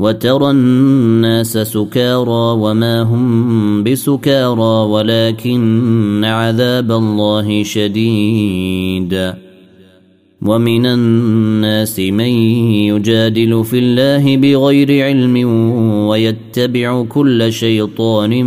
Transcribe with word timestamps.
وترى 0.00 0.50
الناس 0.50 1.58
سكارى 1.58 2.56
وما 2.62 3.02
هم 3.02 3.84
بسكارى 3.84 4.90
ولكن 4.90 6.24
عذاب 6.24 6.92
الله 6.92 7.62
شديد. 7.62 9.32
ومن 10.42 10.86
الناس 10.86 12.00
من 12.00 12.32
يجادل 12.88 13.64
في 13.64 13.78
الله 13.78 14.36
بغير 14.36 15.04
علم 15.04 15.36
ويتبع 16.08 17.02
كل 17.02 17.52
شيطان 17.52 18.44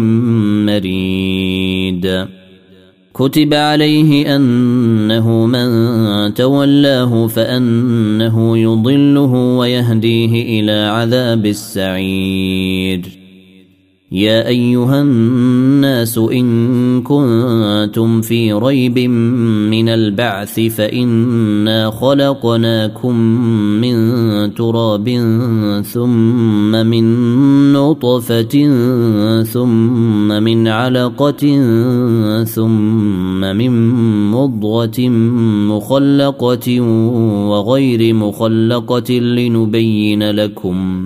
مريد. 0.66 2.28
كتب 3.14 3.54
عليه 3.54 4.36
أنه 4.36 5.46
من 5.46 6.34
تولاه 6.34 7.28
فأنه 7.28 8.58
يضله 8.58 9.34
ويهديه 9.58 10.60
إلى 10.60 10.88
عذاب 10.90 11.46
السعير. 11.46 13.23
يا 14.14 14.48
أيها 14.48 15.02
الناس 15.02 16.18
إن 16.18 17.02
كنتم 17.02 18.22
في 18.22 18.54
ريب 18.54 19.00
من 19.70 19.90
البعث 19.90 20.60
فإنا 20.60 21.92
خلقناكم 21.92 23.16
من 23.82 23.96
تراب 24.54 25.10
ثم 25.94 26.72
من 26.72 27.04
نطفة 27.74 28.54
ثم 29.44 30.28
من 30.28 30.68
علقة 30.68 31.44
ثم 32.44 33.40
من 33.40 33.92
مضغة 34.32 35.10
مخلقة 35.70 36.82
وغير 37.50 38.14
مخلقة 38.14 39.14
لنبين 39.14 40.32
لكم 40.32 41.06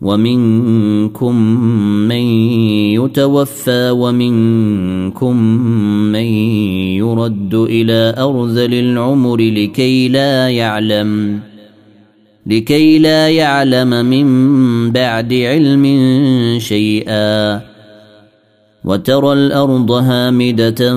ومنكم 0.00 1.36
من 2.08 2.24
يتوفى 3.00 3.90
ومنكم 3.90 5.36
من 6.12 6.28
يرد 7.00 7.54
إلى 7.54 8.14
أرذل 8.18 8.74
العمر 8.74 9.40
لكي 9.40 10.08
لا 10.08 10.50
يعلم 10.50 11.40
لكي 12.46 12.98
لا 12.98 13.30
يعلم 13.30 14.06
من 14.06 14.26
بعد 14.92 15.34
علم 15.34 15.84
شيئا. 16.58 17.76
وترى 18.86 19.32
الأرض 19.32 19.90
هامدة 19.90 20.94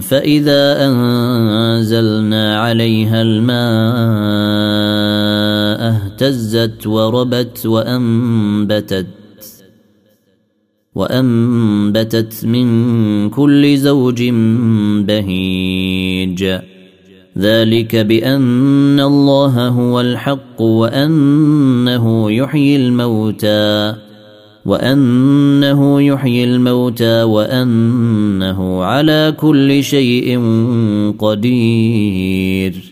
فإذا 0.00 0.86
أنزلنا 0.86 2.60
عليها 2.60 3.22
الماء 3.22 5.21
أهتزت 5.72 6.86
وربت 6.86 7.66
وأنبتت 7.66 9.06
وأنبتت 10.94 12.44
من 12.44 13.30
كل 13.30 13.76
زوج 13.76 14.22
بهيج. 15.08 16.44
ذلك 17.38 17.96
بأن 17.96 19.00
الله 19.00 19.68
هو 19.68 20.00
الحق 20.00 20.62
وأنه 20.62 22.32
يحيي 22.32 22.76
الموتى 22.76 23.94
وأنه 24.64 26.02
يحيي 26.02 26.44
الموتى 26.44 27.22
وأنه 27.22 28.84
على 28.84 29.34
كل 29.38 29.84
شيء 29.84 30.40
قدير. 31.18 32.91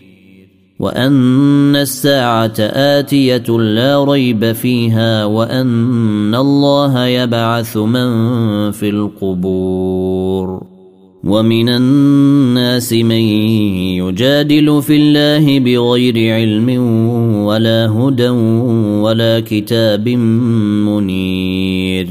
وان 0.81 1.75
الساعة 1.75 2.53
اتيه 2.59 3.57
لا 3.57 4.03
ريب 4.03 4.51
فيها 4.51 5.25
وان 5.25 6.35
الله 6.35 7.05
يبعث 7.05 7.77
من 7.77 8.09
في 8.71 8.89
القبور 8.89 10.63
ومن 11.23 11.69
الناس 11.69 12.93
من 12.93 13.21
يجادل 14.01 14.81
في 14.81 14.95
الله 14.95 15.59
بغير 15.59 16.33
علم 16.33 16.69
ولا 17.45 17.87
هدى 17.87 18.29
ولا 19.05 19.39
كتاب 19.39 20.09
منير 20.89 22.07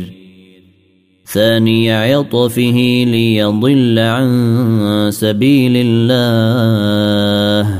ثاني 1.27 1.93
عطفه 1.93 3.05
ليضل 3.07 3.99
عن 3.99 5.09
سبيل 5.13 5.73
الله 5.77 7.80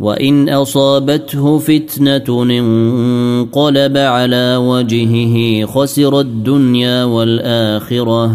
وإن 0.00 0.48
أصابته 0.48 1.58
فتنة 1.58 2.42
انقلب 2.42 3.96
على 3.96 4.56
وجهه 4.56 5.66
خسر 5.66 6.20
الدنيا 6.20 7.04
والآخرة. 7.04 8.32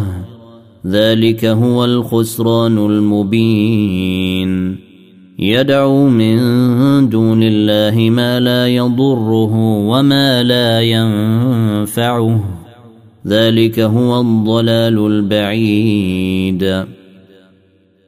ذلك 0.88 1.46
هو 1.46 1.86
الخسران 1.86 2.78
المبين. 2.78 4.78
يدعو 5.40 6.08
من 6.08 6.40
دون 7.10 7.44
الله 7.44 8.10
ما 8.10 8.40
لا 8.40 8.68
يضره 8.68 9.56
وما 9.90 10.44
لا 10.44 10.82
ينفعه. 10.82 12.44
ذلك 13.28 13.80
هو 13.80 14.22
الضلال 14.22 15.08
البعيد. 15.08 16.86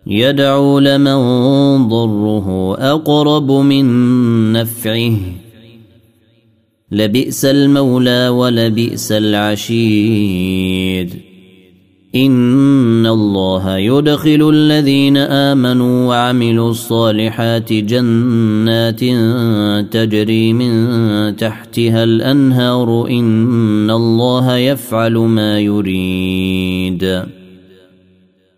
يدعو 0.09 0.79
لمن 0.79 1.17
ضره 1.87 2.75
أقرب 2.93 3.51
من 3.51 3.85
نفعه. 4.53 5.17
لبئس 6.91 7.45
المولى 7.45 8.27
ولبئس 8.29 9.11
العشير. 9.11 11.09
إن 12.15 13.07
الله 13.07 13.77
يدخل 13.77 14.49
الذين 14.53 15.17
آمنوا 15.17 16.07
وعملوا 16.07 16.69
الصالحات 16.69 17.73
جنات 17.73 18.99
تجري 19.93 20.53
من 20.53 21.35
تحتها 21.35 22.03
الأنهار. 22.03 23.07
إن 23.09 23.91
الله 23.91 24.57
يفعل 24.57 25.13
ما 25.13 25.59
يريد. 25.59 27.36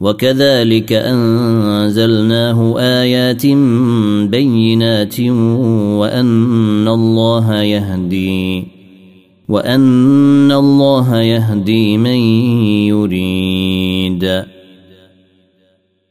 وكذلك 0.00 0.92
أنزلناه 0.92 2.78
آيات 2.78 3.46
بينات 4.30 5.20
وأن 6.00 6.88
الله 6.88 7.62
يهدي 7.62 8.64
وأن 9.48 10.52
الله 10.52 11.20
يهدي 11.20 11.96
من 11.96 12.20
يريد. 12.92 13.47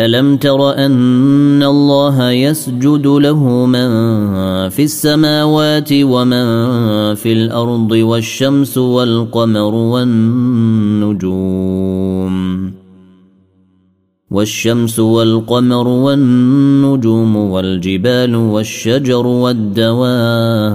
ألم 0.00 0.36
تر 0.36 0.70
أن 0.86 1.62
الله 1.62 2.30
يسجد 2.30 3.06
له 3.06 3.66
من 3.66 3.88
في 4.68 4.82
السماوات 4.84 5.88
ومن 5.92 6.44
في 7.14 7.32
الأرض 7.32 7.90
والشمس 7.92 8.78
والقمر 8.78 9.74
والنجوم 9.74 11.34
والشمس 14.30 14.98
والقمر 14.98 15.88
والنجوم 15.88 17.36
والجبال 17.36 18.36
والشجر 18.36 19.26
والدواب 19.26 20.74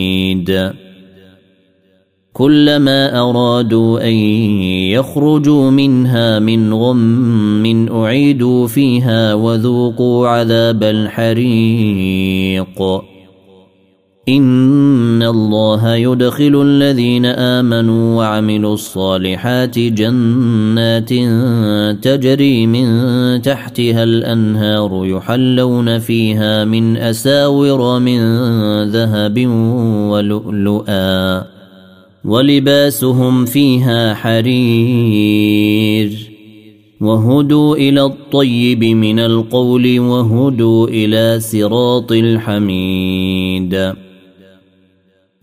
كلما 2.33 3.21
ارادوا 3.29 4.07
ان 4.07 4.13
يخرجوا 4.93 5.71
منها 5.71 6.39
من 6.39 6.73
غم 6.73 7.87
اعيدوا 7.91 8.67
فيها 8.67 9.33
وذوقوا 9.33 10.27
عذاب 10.27 10.83
الحريق 10.83 12.31
ان 14.29 15.23
الله 15.23 15.95
يدخل 15.95 16.61
الذين 16.61 17.25
امنوا 17.25 18.17
وعملوا 18.17 18.73
الصالحات 18.73 19.79
جنات 19.79 21.09
تجري 22.03 22.67
من 22.67 22.87
تحتها 23.41 24.03
الانهار 24.03 25.01
يحلون 25.05 25.99
فيها 25.99 26.65
من 26.65 26.97
اساور 26.97 27.99
من 27.99 28.21
ذهب 28.89 29.47
ولؤلؤا 30.11 31.43
ولباسهم 32.25 33.45
فيها 33.45 34.13
حرير 34.13 35.61
وهدوا 37.01 37.75
إلى 37.75 38.01
الطيب 38.01 38.83
من 38.83 39.19
القول 39.19 39.99
وهدوا 39.99 40.87
إلى 40.87 41.39
صراط 41.39 42.11
الحميد 42.11 43.93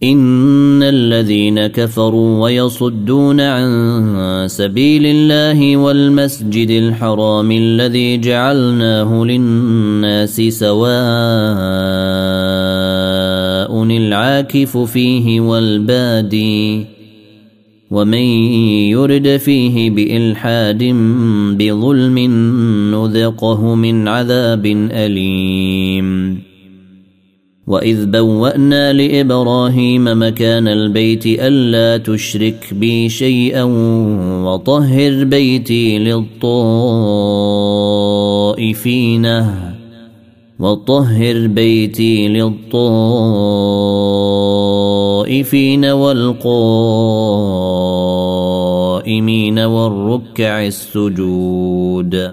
ان 0.02 0.82
الذين 0.82 1.66
كفروا 1.66 2.42
ويصدون 2.42 3.40
عن 3.40 4.44
سبيل 4.48 5.06
الله 5.06 5.76
والمسجد 5.76 6.70
الحرام 6.70 7.52
الذي 7.52 8.18
جعلناه 8.18 9.24
للناس 9.24 10.40
سواء 10.40 10.78
العاكف 13.82 14.76
فيه 14.76 15.40
والبادي 15.40 16.86
ومن 17.90 18.26
يرد 18.94 19.36
فيه 19.36 19.90
بالحاد 19.90 20.84
بظلم 21.58 22.18
نذقه 22.94 23.74
من 23.74 24.08
عذاب 24.08 24.66
اليم 24.92 26.47
واذ 27.68 28.06
بوانا 28.06 28.92
لابراهيم 28.92 30.04
مكان 30.22 30.68
البيت 30.68 31.26
الا 31.26 31.96
تشرك 31.96 32.74
بي 32.74 33.08
شيئا 33.08 33.62
وطهر 34.44 35.24
بيتي 35.24 35.98
للطائفين 35.98 36.46
وطهر 40.58 41.46
بيتي 41.46 42.28
للطائفين 42.28 42.64
والقائمين 45.84 46.38
والركع 49.58 50.66
السجود 50.66 52.32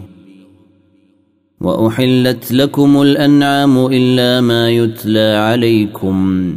وأحلت 1.61 2.51
لكم 2.51 3.01
الأنعام 3.01 3.85
إلا 3.85 4.41
ما 4.41 4.69
يتلى 4.69 5.35
عليكم 5.35 6.55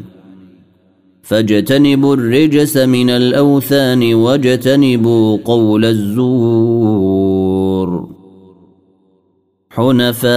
فاجتنبوا 1.22 2.14
الرجس 2.14 2.76
من 2.76 3.10
الأوثان 3.10 4.14
واجتنبوا 4.14 5.38
قول 5.44 5.84
الزور 5.84 7.34
حنفاء 9.70 10.34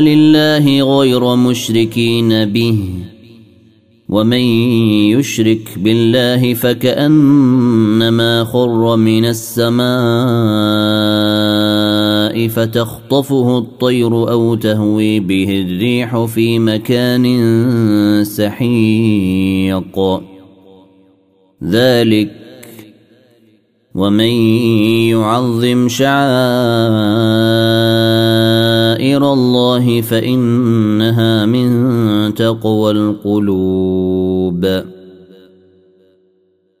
لله 0.00 0.98
غير 0.98 1.36
مشركين 1.36 2.44
به 2.44 2.78
ومن 4.08 4.44
يشرك 5.16 5.78
بالله 5.78 6.54
فكأنما 6.54 8.44
خر 8.44 8.96
من 8.96 9.24
السماء 9.24 9.82
فتخطفه 12.48 13.58
الطير 13.58 14.30
أو 14.30 14.54
تهوي 14.54 15.20
به 15.20 15.64
الريح 15.66 16.24
في 16.24 16.58
مكان 16.58 17.24
سحيق. 18.24 20.00
ذلك 21.64 22.30
ومن 23.94 24.32
يعظم 25.12 25.88
شعائر 25.88 26.12
الله 29.32 30.00
فإنها 30.00 31.46
من 31.46 32.34
تقوى 32.34 32.90
القلوب. 32.90 34.82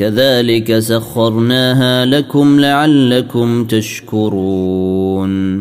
كذلك 0.00 0.78
سخرناها 0.78 2.06
لكم 2.06 2.60
لعلكم 2.60 3.64
تشكرون. 3.64 5.56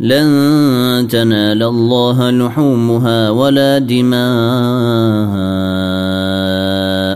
لن 0.00 1.08
تنال 1.10 1.62
الله 1.62 2.30
لحومها 2.30 3.30
ولا 3.30 3.78
دماءها 3.78 5.60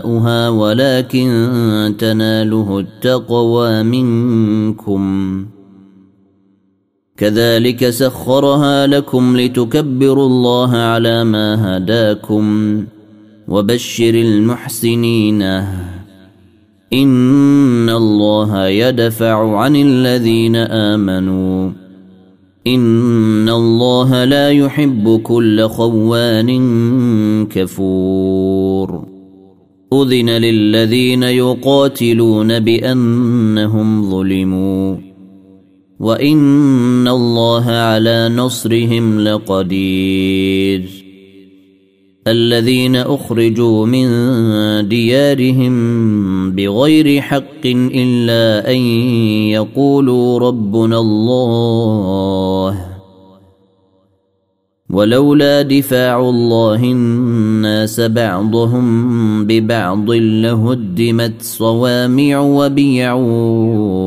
ماؤها 0.05 0.49
ولكن 0.49 1.95
تناله 1.99 2.79
التقوى 2.79 3.83
منكم. 3.83 5.45
كذلك 7.17 7.89
سخرها 7.89 8.87
لكم 8.87 9.37
لتكبروا 9.37 10.27
الله 10.27 10.77
على 10.77 11.23
ما 11.23 11.77
هداكم 11.77 12.45
وبشر 13.47 14.13
المحسنين. 14.13 15.41
ان 16.93 17.89
الله 17.89 18.67
يدفع 18.67 19.57
عن 19.57 19.75
الذين 19.75 20.55
امنوا. 20.55 21.71
ان 22.67 23.49
الله 23.49 24.23
لا 24.23 24.49
يحب 24.49 25.19
كل 25.23 25.67
خوان 25.67 26.49
كفور. 27.45 29.07
أذن 29.93 30.29
للذين 30.29 31.23
يقاتلون 31.23 32.59
بأنهم 32.59 34.11
ظلموا. 34.11 34.97
وإن 35.99 37.07
الله 37.07 37.65
على 37.65 38.29
نصرهم 38.35 39.19
لقدير. 39.19 41.04
الذين 42.27 42.95
أخرجوا 42.95 43.85
من 43.85 44.07
ديارهم 44.89 45.75
بغير 46.51 47.21
حق 47.21 47.63
إلا 47.65 48.71
أن 48.71 48.77
يقولوا 49.53 50.39
ربنا 50.39 50.99
الله. 50.99 52.85
ولولا 54.89 55.61
دفاع 55.61 56.29
الله 56.29 56.83
الناس 56.83 58.01
بعضهم 58.01 58.85
ببعض 59.45 60.11
لهدمت 60.11 61.41
صوامع 61.41 62.39
وبيع 62.39 63.13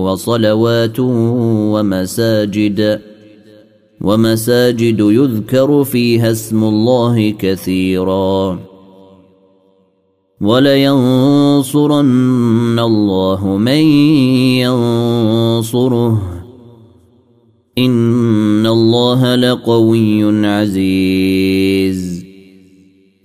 وصلوات 0.06 1.00
ومساجد. 1.00 3.07
ومساجد 4.00 5.00
يذكر 5.00 5.84
فيها 5.84 6.30
اسم 6.30 6.64
الله 6.64 7.30
كثيرا. 7.30 8.58
ولينصرن 10.40 12.08
الله 12.78 13.56
من 13.56 13.82
ينصره. 14.62 16.22
إن 17.78 18.66
الله 18.66 19.34
لقوي 19.34 20.46
عزيز. 20.46 22.24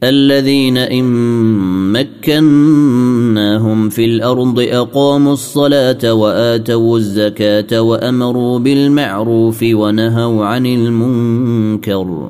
الذين 0.04 0.78
إن 0.78 1.94
مكناهم 3.34 3.90
في 3.90 4.06
الأرض 4.06 4.60
اقاموا 4.60 5.34
الصلاه 5.34 6.14
واتوا 6.14 6.98
الزكاه 6.98 7.82
وامروا 7.82 8.60
بالمعروف 8.60 9.64
ونهوا 9.64 10.46
عن 10.46 10.66
المنكر 10.66 12.30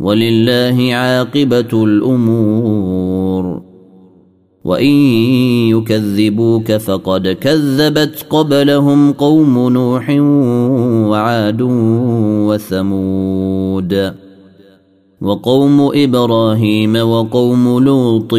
ولله 0.00 0.94
عاقبه 0.94 1.84
الأمور 1.84 3.62
وان 4.64 4.94
يكذبوك 5.70 6.72
فقد 6.72 7.28
كذبت 7.28 8.26
قبلهم 8.30 9.12
قوم 9.12 9.68
نوح 9.68 10.10
وعاد 11.10 11.62
وثمود 12.48 14.14
وقوم 15.20 15.90
إبراهيم 15.94 16.96
وقوم 16.96 17.84
لوط 17.84 18.32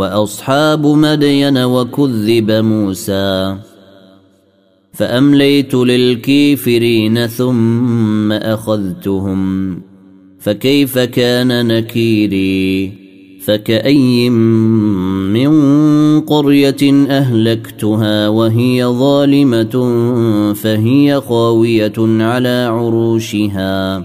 وأصحاب 0.00 0.86
مدين 0.86 1.58
وكذب 1.58 2.50
موسى 2.50 3.56
فأمليت 4.92 5.74
للكافرين 5.74 7.26
ثم 7.26 8.32
أخذتهم 8.32 9.82
فكيف 10.40 10.98
كان 10.98 11.66
نكيري؟ 11.66 12.92
فكأي 13.44 14.30
من 14.30 15.50
قرية 16.20 17.06
أهلكتها 17.08 18.28
وهي 18.28 18.84
ظالمة 18.84 19.94
فهي 20.54 21.20
خاوية 21.20 21.92
على 21.98 22.68
عروشها 22.70 24.04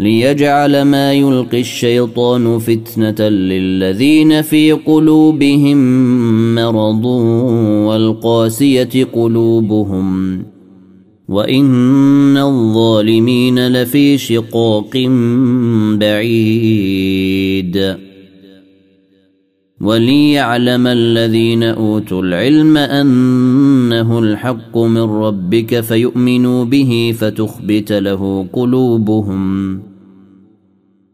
ليجعل 0.00 0.82
ما 0.82 1.12
يلقي 1.12 1.60
الشيطان 1.60 2.58
فتنة 2.58 3.28
للذين 3.28 4.42
في 4.42 4.72
قلوبهم 4.72 5.78
مرض 6.54 7.04
والقاسية 7.86 9.04
قلوبهم 9.12 10.42
وإن 11.28 12.36
الظالمين 12.36 13.68
لفي 13.68 14.18
شقاق 14.18 14.90
بعيد. 15.94 17.96
وليعلم 19.80 20.86
الذين 20.86 21.62
أوتوا 21.62 22.22
العلم 22.22 22.76
أنه 22.76 24.18
الحق 24.18 24.78
من 24.78 25.02
ربك 25.02 25.80
فيؤمنوا 25.80 26.64
به 26.64 27.14
فتخبت 27.18 27.92
له 27.92 28.46
قلوبهم. 28.52 29.89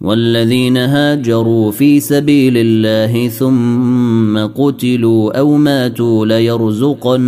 والذين 0.00 0.76
هاجروا 0.76 1.70
في 1.70 2.00
سبيل 2.00 2.54
الله 2.56 3.28
ثم 3.28 4.38
قتلوا 4.38 5.38
أو 5.38 5.56
ماتوا 5.56 6.26
ليرزقنهم 6.26 7.22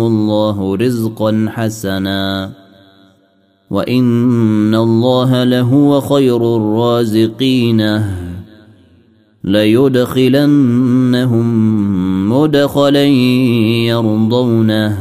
الله 0.00 0.76
رزقا 0.76 1.46
حسنا. 1.48 2.52
وإن 3.70 4.74
الله 4.74 5.44
لهو 5.44 6.00
خير 6.00 6.56
الرازقين. 6.56 8.02
ليدخلنهم 9.44 11.46
مدخلا 12.32 13.04
يرضونه 13.84 14.98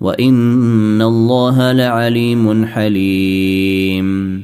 وإن 0.00 1.02
الله 1.02 1.72
لعليم 1.72 2.66
حليم. 2.66 4.43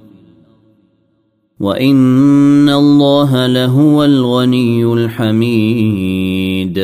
وان 1.61 2.69
الله 2.69 3.47
لهو 3.47 4.03
الغني 4.03 4.93
الحميد. 4.93 6.77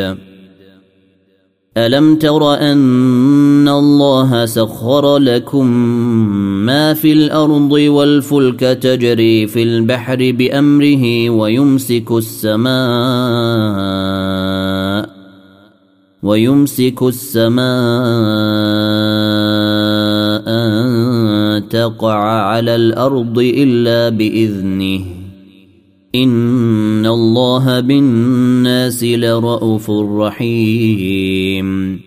الم 1.78 2.16
تر 2.16 2.54
ان 2.54 3.68
الله 3.68 4.46
سخر 4.46 5.18
لكم 5.18 5.68
ما 6.66 6.94
في 6.94 7.14
الأرض 7.14 7.72
والفلك 7.72 8.60
تجري 8.60 9.48
في 9.48 9.64
البحر 9.64 10.32
بامره 10.32 11.30
ويمسك 11.30 12.12
السماء 12.12 12.78
ويمسك 16.24 17.04
السماء 17.04 18.87
تقع 21.70 22.24
على 22.24 22.76
الأرض 22.76 23.40
إلا 23.40 24.10
بإذنه. 24.10 25.02
إن 26.16 27.06
الله 27.06 27.80
بالناس 27.80 29.04
لرءوف 29.04 29.92
رحيم. 29.92 32.00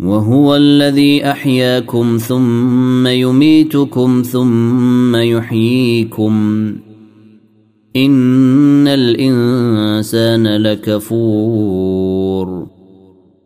وهو 0.00 0.56
الذي 0.56 1.24
أحياكم 1.24 2.16
ثم 2.16 3.06
يميتكم 3.06 4.22
ثم 4.22 5.16
يحييكم. 5.16 6.32
إن 7.96 8.88
الإنسان 8.88 10.56
لكفور. 10.56 12.73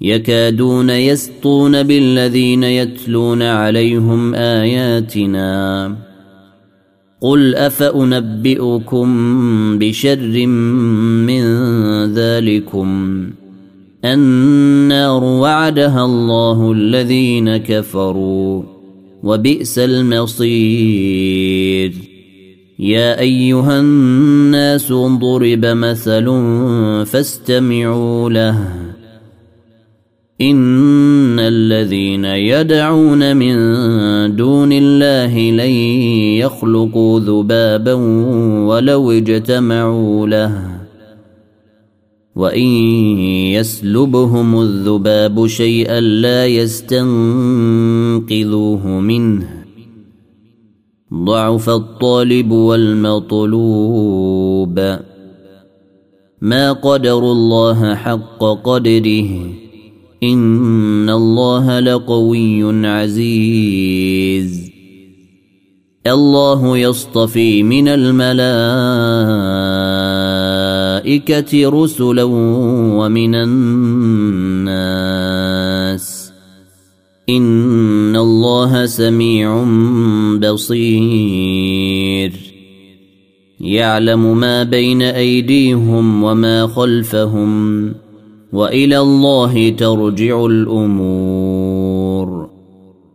يكادون 0.00 0.90
يسطون 0.90 1.82
بالذين 1.82 2.62
يتلون 2.62 3.42
عليهم 3.42 4.34
آياتنا. 4.34 5.96
قل 7.20 7.54
أفأنبئكم 7.54 9.08
بشر 9.78 10.46
من 11.26 11.44
ذلكم؟ 12.14 13.22
النار 14.04 15.24
وعدها 15.24 16.04
الله 16.04 16.72
الذين 16.72 17.56
كفروا 17.56 18.62
وبئس 19.22 19.78
المصير. 19.78 21.26
يا 22.78 23.20
أيها 23.20 23.80
الناس 23.80 24.92
ضرب 24.92 25.64
مثل 25.64 26.26
فاستمعوا 27.06 28.30
له. 28.30 28.85
ان 30.40 31.38
الذين 31.38 32.24
يدعون 32.24 33.36
من 33.36 33.56
دون 34.36 34.72
الله 34.72 35.50
لن 35.50 35.70
يخلقوا 36.40 37.20
ذبابا 37.20 37.92
ولو 38.68 39.10
اجتمعوا 39.10 40.26
له 40.26 40.80
وان 42.36 42.68
يسلبهم 43.56 44.60
الذباب 44.60 45.46
شيئا 45.46 46.00
لا 46.00 46.46
يستنقذوه 46.46 47.06
منه 48.86 49.48
ضعف 51.14 51.68
الطالب 51.68 52.50
والمطلوب 52.50 53.58
ما 56.40 56.72
قدر 56.72 57.18
الله 57.18 57.94
حق 57.94 58.44
قدره 58.44 59.65
ان 60.32 61.10
الله 61.10 61.80
لقوي 61.80 62.86
عزيز. 62.86 64.70
الله 66.06 66.78
يصطفي 66.78 67.62
من 67.62 67.88
الملائكه 67.88 68.50
رسلا 71.70 72.22
ومن 72.22 73.34
الناس. 73.34 74.96
ان 77.28 78.16
الله 78.16 78.86
سميع 78.86 79.64
بصير. 80.38 82.32
يعلم 83.60 84.38
ما 84.38 84.62
بين 84.62 85.02
ايديهم 85.02 86.22
وما 86.22 86.66
خلفهم. 86.66 88.05
وإلى 88.52 88.98
الله 88.98 89.70
ترجع 89.70 90.46
الأمور. 90.46 91.86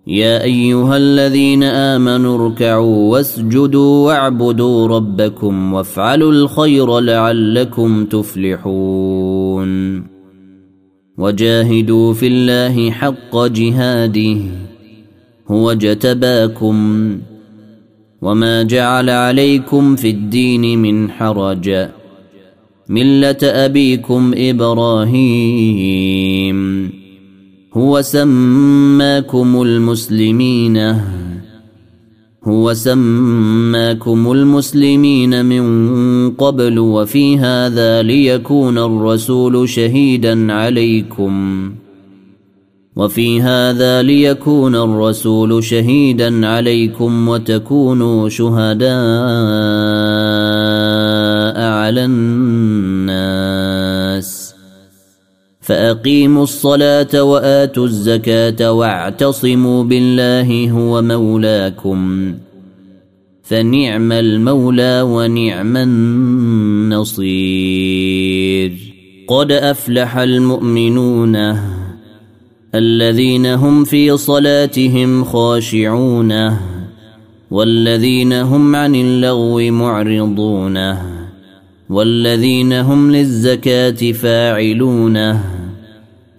يا 0.08 0.44
أيها 0.44 0.98
الذين 0.98 1.63
آمنوا 1.63 2.46
اركعوا 2.46 3.12
واسجدوا 3.12 4.08
واعبدوا 4.08 4.88
ربكم 4.88 5.74
وافعلوا 5.74 6.32
الخير 6.32 7.00
لعلكم 7.00 8.06
تفلحون. 8.06 10.04
وجاهدوا 11.17 12.13
في 12.13 12.28
الله 12.28 12.91
حق 12.91 13.46
جهاده 13.46 14.38
هو 15.48 15.74
جتباكم. 15.74 16.78
وما 18.22 18.63
جعل 18.63 19.10
عليكم 19.10 19.96
في 19.96 20.10
الدين 20.10 20.80
من 20.80 21.10
حرج. 21.10 21.88
مله 22.91 23.38
ابيكم 23.43 24.32
إبراهيم. 24.36 25.71
هو 27.73 28.01
سماكم 28.01 29.62
المسلمين. 29.62 30.95
هو 32.43 32.73
سماكم 32.73 34.32
المسلمين 34.32 35.45
من 35.45 35.65
قبل 36.32 36.80
وفي 36.80 37.38
هذا 37.38 38.01
ليكون 38.01 38.77
الرسول 38.77 39.69
شهيدا 39.69 40.54
عليكم. 40.54 41.71
وفي 42.95 43.41
هذا 43.41 44.01
ليكون 44.01 44.75
الرسول 44.75 45.63
شهيدا 45.63 46.47
عليكم 46.47 47.27
وتكونوا 47.27 48.30
شهداء 48.30 48.91
على 51.62 52.06
الناس 52.06 52.70
فأقيموا 55.62 56.43
الصلاة 56.43 57.24
وآتوا 57.24 57.86
الزكاة 57.86 58.71
واعتصموا 58.71 59.84
بالله 59.84 60.71
هو 60.71 61.02
مولاكم. 61.02 62.34
فنعم 63.43 64.12
المولى 64.12 65.02
ونعم 65.02 65.78
النصير. 65.78 67.32
قد 69.28 69.52
أفلح 69.52 70.17
المؤمنون 70.17 71.58
الذين 72.76 73.45
هم 73.45 73.84
في 73.84 74.17
صلاتهم 74.17 75.24
خاشعون 75.24 76.58
والذين 77.52 78.34
هم 78.34 78.76
عن 78.76 78.95
اللغو 78.95 79.71
معرضون. 79.71 81.11
والذين 81.91 82.73
هم 82.73 83.12
للزكاة 83.12 84.12
فاعلون 84.12 85.39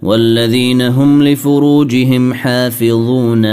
والذين 0.03 0.83
هم 0.83 1.23
لفروجهم 1.23 2.35
حافظون 2.35 3.47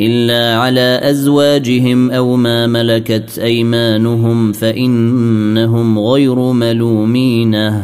إلا 0.00 0.56
على 0.58 1.00
أزواجهم 1.02 2.10
أو 2.10 2.36
ما 2.36 2.66
ملكت 2.66 3.38
أيمانهم 3.38 4.52
فإنهم 4.52 5.98
غير 5.98 6.38
ملومين. 6.38 7.82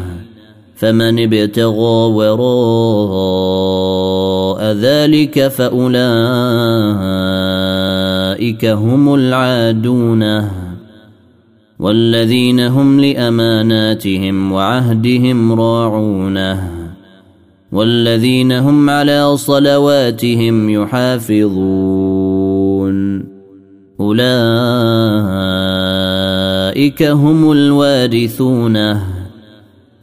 فمن 0.76 1.22
ابتغى 1.22 2.12
وراء 2.12 3.52
ذلك 4.72 5.48
فأولئك 5.48 5.94
هم 8.64 9.14
العادون. 9.14 10.63
والذين 11.78 12.60
هم 12.60 13.00
لأماناتهم 13.00 14.52
وعهدهم 14.52 15.52
راعونه 15.52 16.70
والذين 17.72 18.52
هم 18.52 18.90
على 18.90 19.36
صلواتهم 19.36 20.70
يحافظون. 20.70 22.14
أولئك 24.00 24.22
هم 27.02 27.52
الوارثون. 27.52 28.76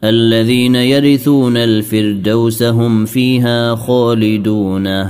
الذين 0.04 0.74
يرثون 0.74 1.56
الفردوس 1.56 2.62
هم 2.62 3.04
فيها 3.04 3.74
خالدون. 3.74 5.02